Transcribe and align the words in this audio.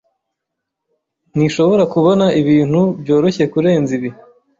Ntishobora 1.35 1.83
kubona 1.93 2.25
ibintu 2.41 2.81
byoroshye 3.01 3.43
kurenza 3.53 3.91
ibi. 3.97 4.09